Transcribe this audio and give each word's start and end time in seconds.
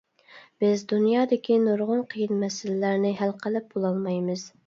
بىز 0.63 0.83
دۇنيادىكى 0.91 1.57
نۇرغۇن 1.65 2.01
قىيىن 2.15 2.41
مەسىلىلەرنى 2.45 3.13
ھەل 3.21 3.37
قىلىپ 3.47 3.69
بولالمايمىز. 3.77 4.51